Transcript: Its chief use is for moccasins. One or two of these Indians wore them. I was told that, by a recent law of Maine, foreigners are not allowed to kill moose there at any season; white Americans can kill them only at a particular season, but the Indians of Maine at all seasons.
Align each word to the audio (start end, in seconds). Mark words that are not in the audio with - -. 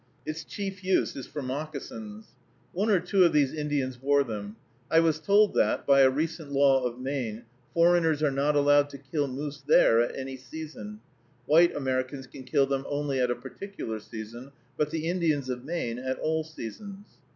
Its 0.25 0.43
chief 0.43 0.83
use 0.83 1.15
is 1.15 1.27
for 1.27 1.43
moccasins. 1.43 2.29
One 2.73 2.89
or 2.89 2.99
two 2.99 3.23
of 3.23 3.33
these 3.33 3.53
Indians 3.53 4.01
wore 4.01 4.23
them. 4.23 4.55
I 4.89 4.99
was 4.99 5.19
told 5.19 5.53
that, 5.53 5.85
by 5.85 6.01
a 6.01 6.09
recent 6.09 6.51
law 6.51 6.83
of 6.87 6.99
Maine, 6.99 7.43
foreigners 7.75 8.23
are 8.23 8.31
not 8.31 8.55
allowed 8.55 8.89
to 8.89 8.97
kill 8.97 9.27
moose 9.27 9.61
there 9.63 10.01
at 10.01 10.17
any 10.17 10.37
season; 10.37 11.01
white 11.45 11.75
Americans 11.75 12.25
can 12.25 12.45
kill 12.45 12.65
them 12.65 12.83
only 12.89 13.19
at 13.19 13.29
a 13.29 13.35
particular 13.35 13.99
season, 13.99 14.51
but 14.75 14.89
the 14.89 15.07
Indians 15.07 15.49
of 15.51 15.63
Maine 15.63 15.99
at 15.99 16.17
all 16.17 16.43
seasons. 16.43 17.05